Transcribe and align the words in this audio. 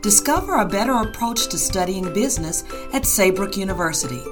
Discover 0.00 0.54
a 0.54 0.64
better 0.64 0.92
approach 0.92 1.48
to 1.48 1.58
studying 1.58 2.14
business 2.14 2.62
at 2.92 3.04
Saybrook 3.04 3.56
University. 3.56 4.22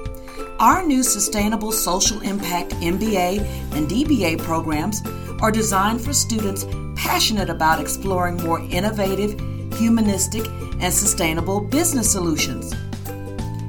Our 0.59 0.81
new 0.81 1.03
Sustainable 1.03 1.73
Social 1.73 2.21
Impact 2.21 2.71
MBA 2.75 3.41
and 3.75 3.89
DBA 3.89 4.39
programs 4.39 5.01
are 5.41 5.51
designed 5.51 5.99
for 5.99 6.13
students 6.13 6.65
passionate 6.95 7.49
about 7.49 7.81
exploring 7.81 8.37
more 8.37 8.61
innovative, 8.61 9.37
humanistic, 9.77 10.47
and 10.79 10.93
sustainable 10.93 11.59
business 11.59 12.09
solutions. 12.09 12.73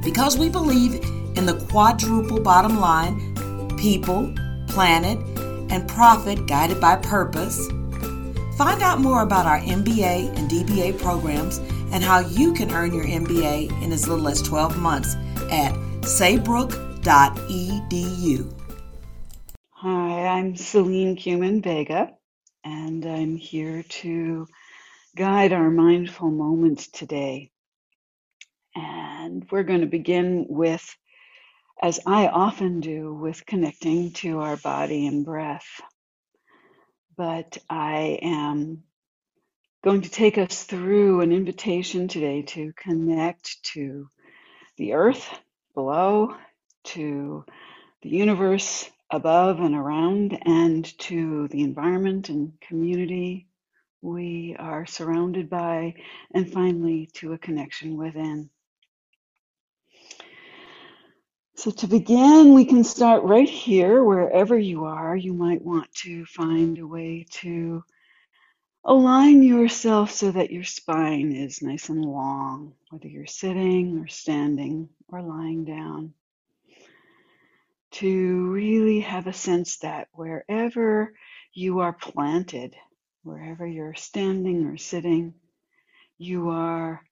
Because 0.05 0.39
we 0.39 0.49
believe 0.49 0.95
in 1.37 1.47
the 1.47 1.67
quadruple 1.69 2.41
bottom 2.41 2.79
line 2.79 3.35
people, 3.77 4.33
planet, 4.69 5.19
and 5.73 5.89
profit 5.89 6.47
guided 6.47 6.81
by 6.81 6.95
purpose. 6.95 7.67
Find 8.57 8.83
out 8.83 9.01
more 9.01 9.23
about 9.23 9.47
our 9.47 9.61
MBA 9.61 10.37
and 10.37 10.49
DBA 10.49 10.99
programs 11.01 11.61
and 11.93 12.03
how 12.03 12.21
you 12.21 12.53
can 12.53 12.73
earn 12.73 12.93
your 12.93 13.05
MBA 13.05 13.83
in 13.83 13.93
as 13.93 14.09
little 14.09 14.29
as 14.29 14.43
12 14.43 14.79
months 14.79 15.15
at 15.51 15.73
saybrook.edu. 16.03 18.55
Hi, 19.71 20.27
I'm 20.27 20.57
Selene 20.57 21.17
Kumin 21.17 21.63
Vega, 21.63 22.11
and 22.65 23.07
I'm 23.07 23.37
here 23.37 23.85
to 23.85 24.49
guide 25.17 25.53
our 25.53 25.71
mindful 25.71 26.31
moments 26.31 26.89
today. 26.89 27.51
And 28.75 29.47
we're 29.51 29.63
going 29.63 29.81
to 29.81 29.87
begin 29.87 30.45
with, 30.49 30.97
as 31.81 32.01
I 32.07 32.27
often 32.27 32.81
do, 32.81 33.15
with 33.15 33.47
connecting 33.47 34.13
to 34.15 34.41
our 34.41 34.57
body 34.57 35.07
and 35.07 35.25
breath. 35.25 35.81
But 37.17 37.59
I 37.71 38.19
am 38.23 38.83
going 39.89 40.03
to 40.03 40.11
take 40.11 40.37
us 40.37 40.65
through 40.65 41.23
an 41.23 41.33
invitation 41.33 42.09
today 42.09 42.43
to 42.43 42.75
connect 42.75 43.63
to 43.63 44.07
the 44.77 44.93
earth 44.93 45.27
below, 45.73 46.35
to 46.85 47.43
the 48.03 48.11
universe 48.11 48.91
above 49.11 49.61
and 49.61 49.75
around, 49.75 50.39
and 50.45 50.85
to 50.99 51.49
the 51.49 51.63
environment 51.63 52.29
and 52.29 52.53
community 52.61 53.47
we 54.03 54.55
are 54.59 54.85
surrounded 54.85 55.49
by, 55.49 55.95
and 56.35 56.53
finally 56.53 57.09
to 57.15 57.33
a 57.33 57.39
connection 57.39 57.97
within. 57.97 58.51
So, 61.55 61.71
to 61.71 61.87
begin, 61.87 62.53
we 62.53 62.67
can 62.67 62.85
start 62.85 63.23
right 63.23 63.49
here, 63.49 64.05
wherever 64.05 64.59
you 64.59 64.85
are. 64.85 65.17
You 65.17 65.33
might 65.33 65.63
want 65.63 65.91
to 66.03 66.27
find 66.27 66.79
a 66.79 66.87
way 66.87 67.25
to 67.41 67.83
align 68.85 69.43
yourself 69.43 70.11
so 70.11 70.31
that 70.31 70.51
your 70.51 70.65
spine 70.65 71.33
is 71.33 71.63
nice 71.63 71.89
and 71.89 72.05
long, 72.05 72.75
whether 72.91 73.09
you're 73.09 73.27
sitting 73.27 73.99
or 73.99 74.07
standing 74.09 74.89
or 75.09 75.23
lying 75.23 75.65
down. 75.65 76.15
To 77.93 78.51
really 78.51 79.01
have 79.01 79.27
a 79.27 79.33
sense 79.33 79.79
that 79.79 80.09
wherever 80.13 81.15
you 81.53 81.81
are 81.81 81.93
planted, 81.93 82.75
wherever 83.23 83.67
you're 83.67 83.95
standing 83.95 84.67
or 84.67 84.77
sitting, 84.77 85.35
you 86.19 86.51
are 86.51 87.03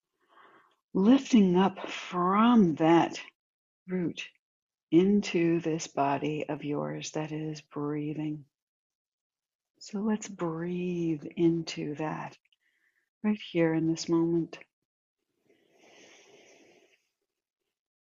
lifting 0.94 1.56
up 1.56 1.89
from 1.89 2.75
that 2.77 3.20
root 3.89 4.27
into 4.91 5.61
this 5.61 5.87
body 5.87 6.47
of 6.48 6.64
yours 6.64 7.11
that 7.12 7.33
is 7.33 7.61
breathing. 7.61 8.44
So 9.79 10.01
let's 10.01 10.29
breathe 10.29 11.25
into 11.37 11.95
that 11.97 12.37
right 13.23 13.39
here 13.51 13.75
in 13.75 13.89
this 13.89 14.09
moment. 14.09 14.59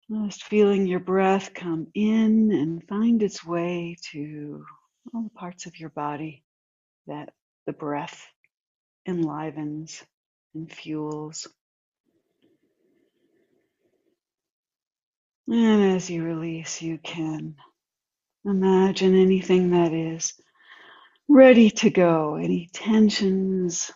Just 0.10 0.44
feeling 0.44 0.88
your 0.88 1.02
breath 1.02 1.54
come 1.54 1.88
in 1.94 2.52
and 2.52 2.88
find 2.88 3.22
its 3.22 3.46
way 3.46 3.98
to 4.12 4.64
all 5.14 5.24
the 5.24 5.30
parts 5.32 5.66
of 5.66 5.78
your 5.80 5.90
body 5.90 6.44
that 7.08 7.34
the 7.66 7.74
breath 7.74 8.26
enlivens 9.06 10.04
and 10.56 10.72
fuels. 10.72 11.48
And 15.48 15.96
as 15.96 16.10
you 16.10 16.24
release, 16.24 16.82
you 16.82 16.98
can 16.98 17.56
imagine 18.46 19.16
anything 19.16 19.72
that 19.72 19.94
is 19.94 20.34
ready 21.30 21.72
to 21.72 21.90
go, 21.92 22.36
any 22.36 22.70
tensions, 22.74 23.92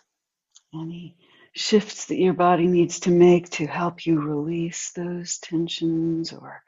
any 0.74 1.16
shifts 1.54 2.06
that 2.06 2.18
your 2.18 2.34
body 2.34 2.66
needs 2.68 3.00
to 3.00 3.10
make 3.10 3.50
to 3.50 3.66
help 3.66 4.06
you 4.06 4.20
release 4.20 4.92
those 4.92 5.38
tensions 5.38 6.32
or 6.32 6.62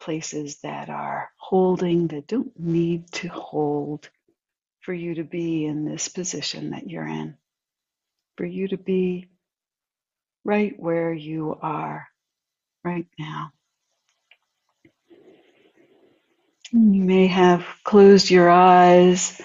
places 0.00 0.58
that 0.62 0.90
are 0.90 1.30
holding 1.38 2.08
that 2.08 2.26
don't 2.28 2.58
need 2.58 3.10
to 3.12 3.28
hold 3.28 4.10
for 4.82 4.94
you 4.94 5.16
to 5.16 5.24
be 5.24 5.66
in 5.66 5.84
this 5.84 6.08
position 6.08 6.70
that 6.70 6.90
you're 6.90 7.06
in, 7.08 7.36
for 8.36 8.46
you 8.46 8.68
to 8.68 8.78
be 8.78 9.28
right 10.44 10.74
where 10.78 11.12
you 11.12 11.58
are 11.62 12.08
right 12.84 13.06
now. 13.18 13.52
You 16.72 17.02
may 17.04 17.28
have 17.28 17.66
closed 17.84 18.30
your 18.30 18.50
eyes. 18.50 19.40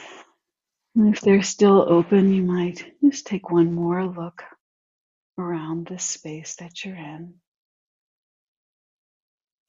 If 0.95 1.21
they're 1.21 1.43
still 1.43 1.85
open, 1.87 2.33
you 2.33 2.43
might 2.43 2.83
just 3.03 3.27
take 3.27 3.49
one 3.51 3.73
more 3.73 4.05
look 4.05 4.43
around 5.37 5.87
the 5.87 5.99
space 5.99 6.57
that 6.57 6.85
you're 6.85 6.95
in. 6.95 7.35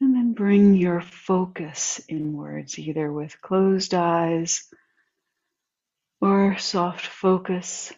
And 0.00 0.14
then 0.14 0.32
bring 0.34 0.74
your 0.74 1.00
focus 1.00 2.00
inwards, 2.08 2.78
either 2.78 3.12
with 3.12 3.40
closed 3.40 3.94
eyes 3.94 4.68
or 6.20 6.58
soft 6.58 7.06
focus. 7.06 7.92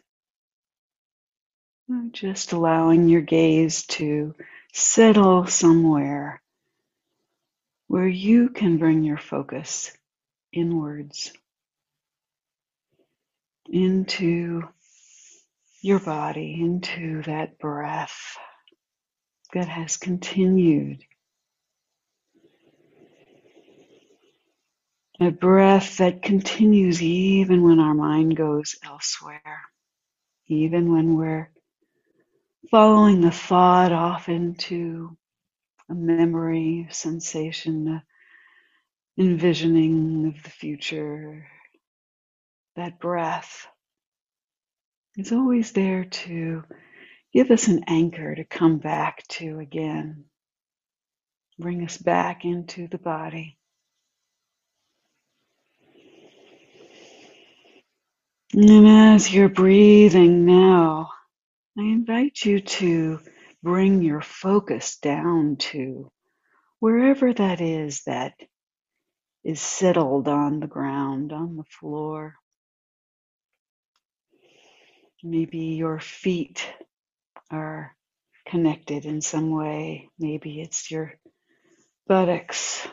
Just 2.12 2.52
allowing 2.52 3.08
your 3.08 3.20
gaze 3.22 3.86
to 3.88 4.34
settle 4.72 5.46
somewhere 5.46 6.42
where 7.88 8.08
you 8.08 8.48
can 8.48 8.78
bring 8.78 9.04
your 9.04 9.18
focus 9.18 9.92
inwards 10.52 11.32
into 13.72 14.64
your 15.82 16.00
body, 16.00 16.58
into 16.60 17.22
that 17.24 17.58
breath 17.58 18.36
that 19.54 19.68
has 19.68 19.96
continued. 19.98 21.02
A 25.20 25.30
breath 25.30 25.98
that 25.98 26.22
continues 26.22 27.02
even 27.02 27.62
when 27.62 27.80
our 27.80 27.94
mind 27.94 28.36
goes 28.36 28.76
elsewhere, 28.84 29.62
even 30.48 30.92
when 30.92 31.16
we're 31.16 31.50
following 32.70 33.20
the 33.22 33.30
thought 33.32 33.92
off 33.92 34.28
into 34.28 35.16
a 35.90 35.94
memory, 35.94 36.88
sensation, 36.90 38.02
envisioning 39.18 40.26
of 40.36 40.42
the 40.44 40.50
future. 40.50 41.46
That 42.76 43.00
breath 43.00 43.66
is 45.16 45.32
always 45.32 45.72
there 45.72 46.04
to 46.06 46.64
give 47.32 47.50
us 47.50 47.68
an 47.68 47.84
anchor 47.88 48.34
to 48.34 48.44
come 48.44 48.78
back 48.78 49.26
to 49.28 49.58
again, 49.60 50.24
bring 51.58 51.84
us 51.84 51.98
back 51.98 52.44
into 52.44 52.88
the 52.88 52.98
body. 52.98 53.58
And 58.54 58.86
as 58.88 59.32
you're 59.32 59.48
breathing 59.48 60.46
now, 60.46 61.10
I 61.78 61.82
invite 61.82 62.44
you 62.44 62.60
to 62.60 63.20
bring 63.62 64.02
your 64.02 64.20
focus 64.22 64.98
down 64.98 65.56
to 65.58 66.10
wherever 66.80 67.32
that 67.32 67.60
is 67.60 68.02
that 68.04 68.34
is 69.44 69.60
settled 69.60 70.28
on 70.28 70.60
the 70.60 70.66
ground, 70.68 71.32
on 71.32 71.56
the 71.56 71.64
floor. 71.64 72.36
Maybe 75.22 75.58
your 75.58 76.00
feet 76.00 76.68
are 77.50 77.94
connected 78.46 79.04
in 79.04 79.20
some 79.20 79.50
way. 79.50 80.08
Maybe 80.18 80.60
it's 80.60 80.90
your 80.90 81.14
buttocks, 82.08 82.86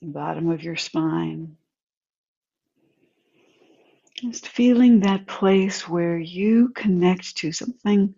the 0.00 0.08
bottom 0.08 0.50
of 0.50 0.62
your 0.62 0.76
spine. 0.76 1.56
Just 4.20 4.48
feeling 4.48 5.00
that 5.00 5.26
place 5.26 5.88
where 5.88 6.18
you 6.18 6.70
connect 6.70 7.36
to 7.38 7.52
something 7.52 8.14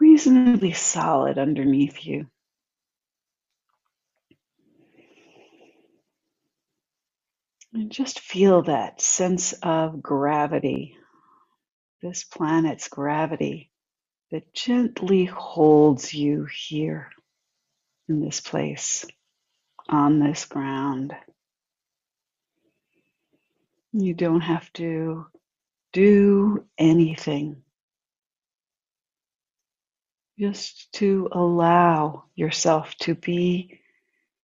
reasonably 0.00 0.72
solid 0.72 1.36
underneath 1.36 2.06
you. 2.06 2.26
And 7.74 7.90
just 7.90 8.20
feel 8.20 8.62
that 8.62 9.00
sense 9.00 9.52
of 9.62 10.02
gravity, 10.02 10.96
this 12.02 12.24
planet's 12.24 12.88
gravity 12.88 13.70
that 14.30 14.54
gently 14.54 15.24
holds 15.24 16.14
you 16.14 16.46
here 16.46 17.10
in 18.08 18.20
this 18.20 18.40
place, 18.40 19.06
on 19.88 20.20
this 20.20 20.44
ground. 20.44 21.14
You 23.92 24.14
don't 24.14 24.40
have 24.42 24.72
to 24.74 25.26
do 25.92 26.64
anything, 26.78 27.62
just 30.38 30.92
to 30.94 31.28
allow 31.32 32.24
yourself 32.36 32.94
to 33.00 33.14
be 33.14 33.80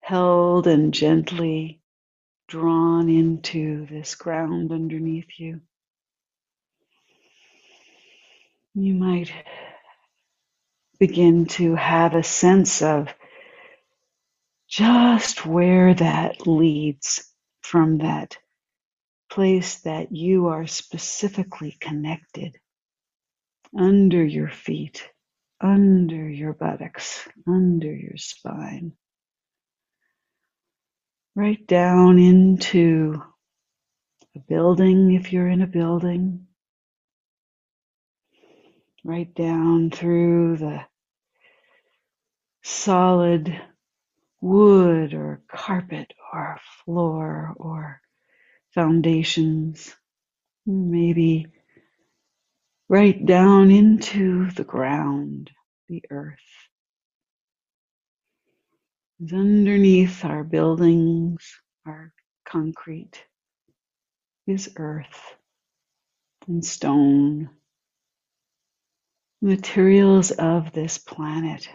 held 0.01 0.67
and 0.67 0.93
gently 0.93 1.81
drawn 2.49 3.09
into 3.09 3.87
this 3.87 4.15
ground 4.17 4.73
underneath 4.73 5.39
you. 5.39 5.61
You 8.79 8.95
might 8.95 9.33
begin 11.01 11.47
to 11.47 11.75
have 11.75 12.15
a 12.15 12.23
sense 12.23 12.83
of 12.83 13.09
just 14.69 15.47
where 15.47 15.95
that 15.95 16.47
leads 16.47 17.29
from 17.63 17.99
that 17.99 18.39
place 19.31 19.77
that 19.81 20.13
you 20.13 20.49
are 20.49 20.67
specifically 20.67 21.77
connected 21.81 22.59
under 23.79 24.25
your 24.25 24.51
feet, 24.51 25.09
under 25.61 26.29
your 26.29 26.55
buttocks, 26.55 27.29
under 27.49 27.95
your 27.95 28.19
spine, 28.19 28.93
right 31.37 31.67
down 31.69 32.19
into 32.19 33.23
a 34.37 34.41
building 34.41 35.15
if 35.15 35.33
you're 35.33 35.49
in 35.49 35.63
a 35.63 35.69
building, 35.69 36.48
right 39.05 39.35
down 39.35 39.91
through 39.91 40.59
the 40.59 40.81
solid 42.65 43.61
wood 44.41 45.15
or 45.15 45.43
carpet 45.51 46.13
or 46.33 46.59
floor 46.85 47.55
or 47.57 48.01
foundations, 48.75 49.95
maybe 50.67 51.47
right 52.89 53.25
down 53.27 53.71
into 53.71 54.51
the 54.53 54.65
ground, 54.65 55.51
the 55.89 56.03
earth. 56.11 56.39
Underneath 59.33 60.25
our 60.25 60.45
buildings, 60.45 61.45
our 61.87 62.13
concrete, 62.47 63.25
is 64.47 64.71
earth 64.77 65.37
and 66.49 66.65
stone, 66.65 67.51
materials 69.41 70.31
of 70.31 70.73
this 70.73 70.99
planet. 70.99 71.69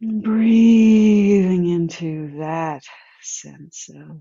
Breathing 0.00 1.66
into 1.66 2.38
that 2.38 2.82
sense 3.22 3.88
of 3.88 4.20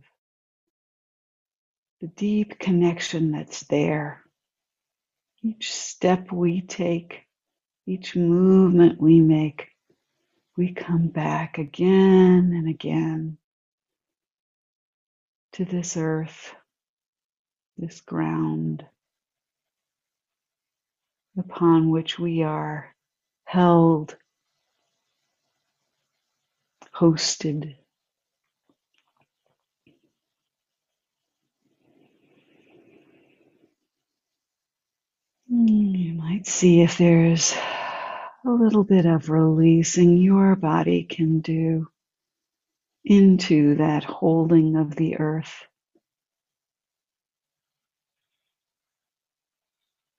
the 2.01 2.07
deep 2.07 2.59
connection 2.59 3.31
that's 3.31 3.61
there. 3.65 4.21
Each 5.43 5.73
step 5.73 6.31
we 6.31 6.61
take, 6.61 7.23
each 7.87 8.15
movement 8.15 9.01
we 9.01 9.19
make, 9.19 9.67
we 10.57 10.73
come 10.73 11.07
back 11.07 11.57
again 11.57 12.53
and 12.55 12.69
again 12.69 13.37
to 15.53 15.65
this 15.65 15.97
earth, 15.97 16.53
this 17.83 18.01
ground 18.01 18.85
upon 21.37 21.89
which 21.89 22.19
we 22.19 22.43
are 22.43 22.95
held 23.45 24.15
hosted. 26.95 27.75
Hmm, 35.49 35.67
you 35.67 36.13
might 36.13 36.47
see 36.47 36.81
if 36.81 36.97
there's 36.97 37.53
a 38.45 38.49
little 38.49 38.83
bit 38.85 39.05
of 39.05 39.29
releasing 39.29 40.17
your 40.17 40.55
body 40.55 41.03
can 41.03 41.41
do 41.41 41.89
into 43.05 43.75
that 43.75 44.03
holding 44.05 44.77
of 44.77 44.95
the 44.95 45.17
earth. 45.19 45.65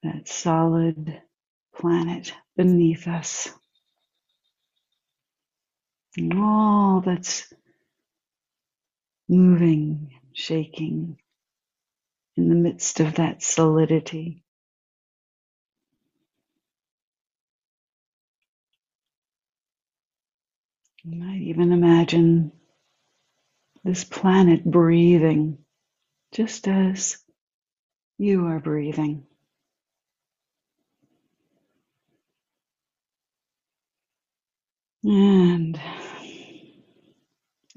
That 0.05 0.29
solid 0.29 1.21
planet 1.77 2.33
beneath 2.57 3.07
us 3.09 3.49
and 6.17 6.33
all 6.39 7.01
that's 7.05 7.53
moving, 9.29 10.11
shaking 10.33 11.17
in 12.37 12.49
the 12.49 12.55
midst 12.55 12.99
of 13.01 13.15
that 13.15 13.43
solidity. 13.43 14.43
You 21.03 21.19
might 21.19 21.41
even 21.41 21.71
imagine 21.73 22.51
this 23.83 24.03
planet 24.05 24.65
breathing 24.65 25.59
just 26.33 26.67
as 26.67 27.17
you 28.19 28.47
are 28.47 28.59
breathing. 28.59 29.25
And 35.05 35.79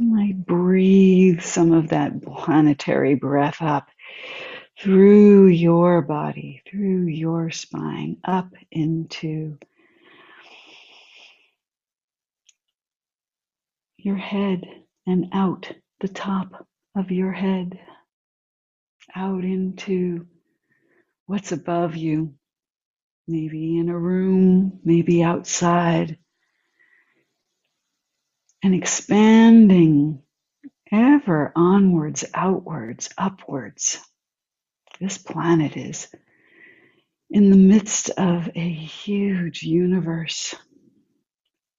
I 0.00 0.32
breathe 0.36 1.42
some 1.42 1.72
of 1.72 1.90
that 1.90 2.22
planetary 2.22 3.16
breath 3.16 3.62
up 3.62 3.88
through 4.80 5.48
your 5.48 6.02
body, 6.02 6.62
through 6.70 7.06
your 7.06 7.50
spine, 7.50 8.18
up 8.24 8.52
into 8.70 9.58
your 13.98 14.16
head 14.16 14.66
and 15.06 15.28
out 15.32 15.72
the 16.00 16.08
top 16.08 16.66
of 16.96 17.10
your 17.10 17.32
head, 17.32 17.78
out 19.16 19.44
into 19.44 20.26
what's 21.26 21.52
above 21.52 21.96
you, 21.96 22.34
maybe 23.28 23.78
in 23.78 23.88
a 23.90 23.98
room, 23.98 24.80
maybe 24.84 25.22
outside 25.24 26.18
and 28.62 28.74
expanding 28.74 30.22
ever 30.92 31.52
onwards, 31.54 32.24
outwards, 32.34 33.08
upwards. 33.16 33.98
This 35.00 35.18
planet 35.18 35.76
is 35.76 36.08
in 37.30 37.50
the 37.50 37.56
midst 37.56 38.10
of 38.10 38.50
a 38.54 38.68
huge 38.68 39.62
universe, 39.62 40.54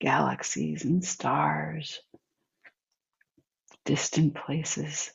galaxies 0.00 0.84
and 0.84 1.04
stars, 1.04 2.00
distant 3.84 4.34
places. 4.34 5.10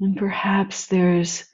And 0.00 0.16
perhaps 0.16 0.86
there's 0.86 1.44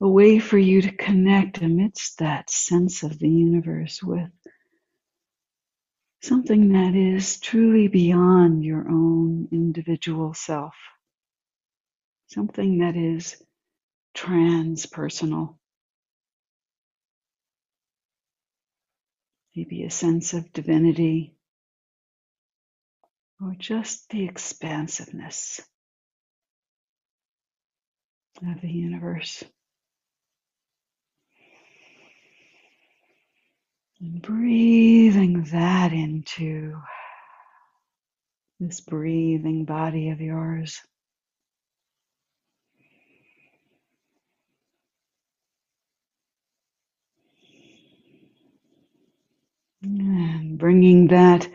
a 0.00 0.08
way 0.08 0.38
for 0.38 0.58
you 0.58 0.82
to 0.82 0.92
connect 0.92 1.60
amidst 1.60 2.18
that 2.18 2.50
sense 2.50 3.02
of 3.02 3.18
the 3.18 3.28
universe 3.28 4.02
with 4.02 4.30
something 6.22 6.70
that 6.72 6.94
is 6.94 7.40
truly 7.40 7.88
beyond 7.88 8.64
your 8.64 8.88
own 8.88 9.48
individual 9.52 10.34
self, 10.34 10.74
something 12.28 12.78
that 12.78 12.96
is 12.96 13.42
transpersonal. 14.16 15.56
Maybe 19.56 19.84
a 19.84 19.90
sense 19.90 20.34
of 20.34 20.52
divinity 20.52 21.34
or 23.40 23.54
just 23.58 24.08
the 24.10 24.24
expansiveness 24.24 25.60
of 28.46 28.60
the 28.60 28.70
universe. 28.70 29.44
And 34.00 34.22
breathing 34.22 35.44
that 35.52 35.92
into 35.92 36.80
this 38.60 38.80
breathing 38.80 39.64
body 39.64 40.10
of 40.10 40.20
yours. 40.20 40.80
And 49.82 50.58
bringing 50.58 51.08
that 51.08 51.48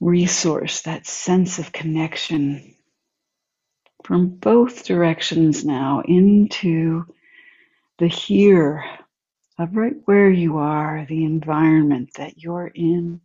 resource, 0.00 0.82
that 0.82 1.06
sense 1.06 1.58
of 1.58 1.72
connection 1.72 2.76
from 4.04 4.28
both 4.28 4.84
directions 4.84 5.64
now 5.64 6.02
into 6.06 7.06
the 7.98 8.08
here 8.08 8.84
of 9.58 9.76
right 9.76 9.96
where 10.04 10.30
you 10.30 10.58
are, 10.58 11.06
the 11.08 11.24
environment 11.24 12.10
that 12.16 12.42
you're 12.42 12.70
in, 12.74 13.20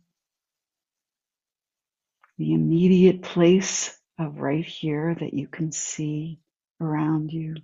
the 2.38 2.54
immediate 2.54 3.22
place 3.22 3.96
of 4.18 4.38
right 4.38 4.64
here 4.64 5.14
that 5.20 5.34
you 5.34 5.48
can 5.48 5.72
see 5.72 6.40
around 6.80 7.32
you, 7.32 7.56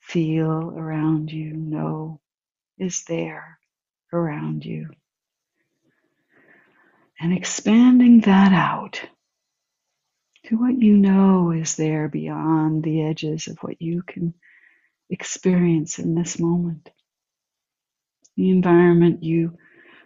feel 0.00 0.74
around 0.76 1.32
you, 1.32 1.54
know 1.54 2.20
is 2.78 3.04
there 3.04 3.58
around 4.12 4.64
you. 4.64 4.90
And 7.20 7.32
expanding 7.32 8.20
that 8.22 8.52
out 8.52 9.00
to 10.46 10.56
what 10.56 10.80
you 10.80 10.96
know 10.96 11.52
is 11.52 11.76
there 11.76 12.08
beyond 12.08 12.82
the 12.82 13.02
edges 13.04 13.48
of 13.48 13.58
what 13.60 13.80
you 13.80 14.02
can 14.02 14.34
experience 15.10 15.98
in 15.98 16.14
this 16.14 16.38
moment. 16.38 16.90
The 18.36 18.50
environment 18.50 19.22
you 19.24 19.58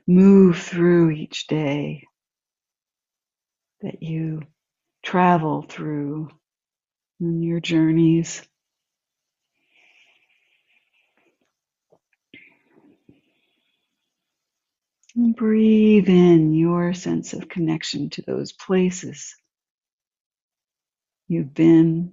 move 0.06 0.58
through 0.58 1.12
each 1.12 1.46
day, 1.48 2.04
that 3.82 4.02
you 4.02 4.42
travel 5.04 5.62
through 5.68 6.30
in 7.20 7.42
your 7.42 7.60
journeys. 7.60 8.42
And 15.16 15.36
breathe 15.36 16.08
in 16.08 16.54
your 16.54 16.94
sense 16.94 17.34
of 17.34 17.48
connection 17.48 18.10
to 18.10 18.22
those 18.22 18.52
places 18.52 19.36
you've 21.28 21.54
been, 21.54 22.12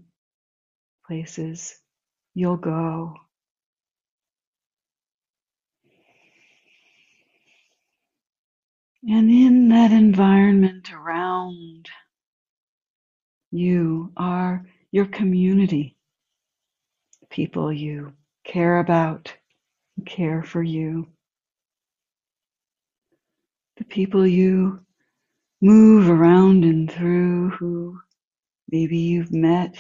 places 1.07 1.75
you'll 2.35 2.57
go. 2.57 3.15
And 9.07 9.29
in 9.29 9.69
that 9.69 9.91
environment 9.91 10.91
around 10.91 11.89
you 13.51 14.11
are 14.17 14.65
your 14.91 15.05
community, 15.05 15.95
people 17.29 17.71
you 17.71 18.13
care 18.43 18.79
about, 18.79 19.31
care 20.07 20.41
for 20.41 20.63
you, 20.63 21.07
the 23.77 23.85
people 23.85 24.25
you 24.25 24.79
move 25.61 26.09
around 26.09 26.63
and 26.63 26.91
through 26.91 27.51
who 27.51 27.99
maybe 28.71 28.97
you've 28.97 29.31
met, 29.33 29.77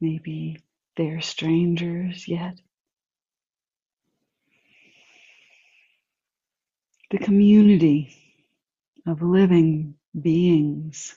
maybe 0.00 0.58
they're 0.96 1.22
strangers 1.22 2.28
yet. 2.28 2.60
The 7.10 7.18
community 7.18 8.16
of 9.06 9.22
living 9.22 9.94
beings 10.20 11.14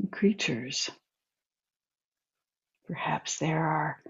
and 0.00 0.10
creatures. 0.10 0.90
Perhaps 2.86 3.38
there 3.38 3.64
are 3.64 4.02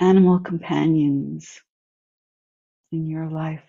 animal 0.00 0.40
companions 0.40 1.60
in 2.92 3.06
your 3.06 3.28
life, 3.28 3.64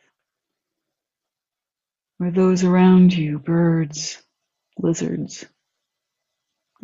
or 2.19 2.31
those 2.31 2.63
around 2.63 3.13
you, 3.13 3.39
birds, 3.39 4.21
lizards, 4.77 5.45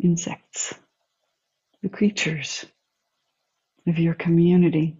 insects, 0.02 0.74
the 1.82 1.88
creatures 1.88 2.64
of 3.86 3.98
your 3.98 4.14
community. 4.14 4.98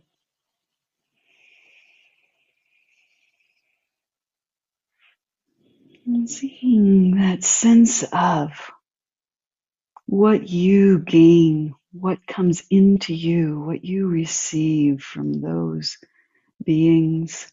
And 6.14 6.30
seeing 6.30 7.16
that 7.16 7.44
sense 7.44 8.04
of 8.12 8.52
what 10.06 10.48
you 10.48 11.00
gain, 11.00 11.74
what 11.92 12.26
comes 12.26 12.64
into 12.70 13.14
you, 13.14 13.60
what 13.60 13.84
you 13.84 14.08
receive 14.08 15.02
from 15.02 15.40
those 15.40 15.98
beings, 16.64 17.52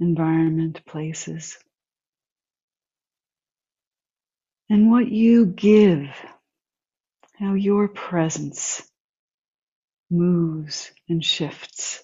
environment, 0.00 0.84
places, 0.86 1.58
and 4.70 4.90
what 4.90 5.08
you 5.08 5.46
give, 5.46 6.08
how 7.38 7.54
your 7.54 7.88
presence 7.88 8.82
moves 10.10 10.92
and 11.08 11.24
shifts 11.24 12.02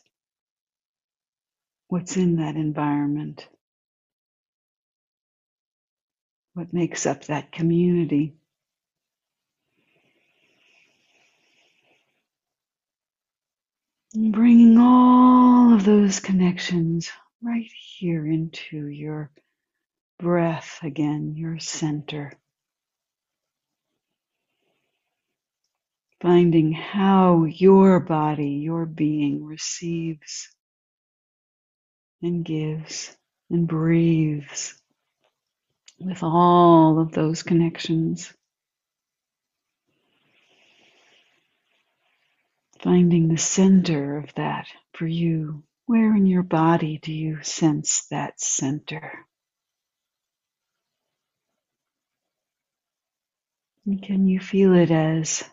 what's 1.89 2.19
in 2.19 2.39
that 2.39 2.57
environment, 2.57 3.49
what 6.57 6.73
makes 6.73 7.05
up 7.05 7.27
that 7.27 7.53
community. 7.53 8.35
bringing 14.15 14.79
all 14.79 15.75
of 15.75 15.85
those 15.85 16.21
connections 16.21 17.11
right 17.43 17.71
here 17.99 18.27
into 18.27 18.87
your 18.87 19.31
breath 20.19 20.79
again, 20.83 21.35
your 21.37 21.59
center. 21.59 22.33
Finding 26.23 26.73
how 26.73 27.45
your 27.45 28.01
body, 28.01 28.53
your 28.53 28.87
being 28.87 29.45
receives 29.45 30.49
and 32.23 32.43
gives 32.43 33.15
and 33.51 33.69
breathes 33.69 34.81
with 35.99 36.23
all 36.23 37.01
of 37.01 37.13
those 37.13 37.43
connections. 37.43 38.33
Finding 42.81 43.29
the 43.29 43.39
center 43.39 44.19
of 44.19 44.35
that 44.35 44.67
for 44.93 45.07
you. 45.07 45.65
Where 45.87 46.15
in 46.17 46.27
your 46.27 46.43
body 46.43 46.99
do 46.99 47.13
you 47.13 47.43
sense 47.43 48.07
that 48.11 48.41
center? 48.41 49.27
And 53.87 54.03
can 54.03 54.27
you 54.27 54.41
feel 54.41 54.75
it 54.75 54.91
as 54.91 55.45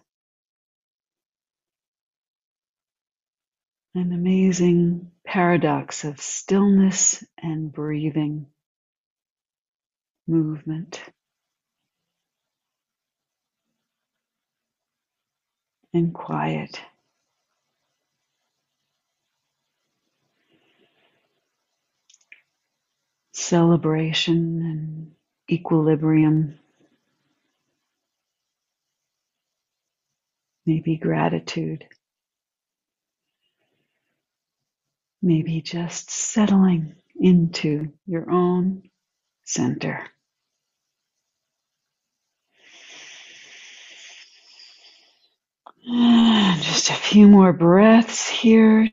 an 3.95 4.11
amazing 4.11 5.11
paradox 5.23 6.03
of 6.03 6.19
stillness 6.19 7.23
and 7.37 7.71
breathing, 7.71 8.47
movement, 10.27 11.01
and 15.93 16.13
quiet? 16.13 16.79
celebration 23.33 24.61
and 24.63 25.11
equilibrium, 25.51 26.57
maybe 30.65 30.97
gratitude, 30.97 31.85
maybe 35.21 35.61
just 35.61 36.09
settling 36.09 36.95
into 37.19 37.91
your 38.05 38.29
own 38.31 38.83
center. 39.45 40.05
just 46.61 46.91
a 46.91 46.93
few 46.93 47.27
more 47.27 47.53
breaths 47.53 48.29
here. 48.29 48.89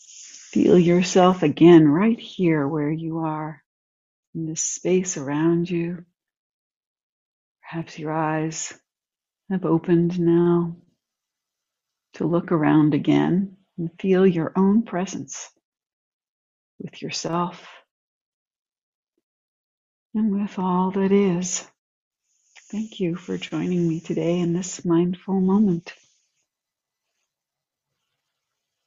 Feel 0.00 0.78
yourself 0.78 1.44
again 1.44 1.88
right 1.88 2.18
here 2.18 2.66
where 2.66 2.90
you 2.90 3.20
are 3.20 3.62
in 4.34 4.46
this 4.46 4.62
space 4.62 5.16
around 5.16 5.70
you. 5.70 6.04
Perhaps 7.62 7.98
your 7.98 8.12
eyes 8.12 8.74
have 9.50 9.64
opened 9.64 10.20
now 10.20 10.76
to 12.14 12.26
look 12.26 12.52
around 12.52 12.94
again 12.94 13.56
and 13.78 13.90
feel 14.00 14.26
your 14.26 14.52
own 14.56 14.82
presence 14.82 15.50
with 16.80 17.02
yourself 17.02 17.66
and 20.14 20.32
with 20.32 20.58
all 20.58 20.90
that 20.92 21.12
is. 21.12 21.66
Thank 22.70 23.00
you 23.00 23.16
for 23.16 23.38
joining 23.38 23.88
me 23.88 24.00
today 24.00 24.40
in 24.40 24.52
this 24.54 24.84
mindful 24.84 25.40
moment. 25.40 25.94